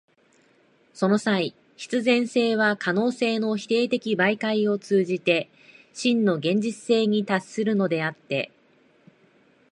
[0.95, 5.47] その際、必然性は可能性の否定的媒介を通じて
[5.93, 8.51] 真の現実性に達するのであって、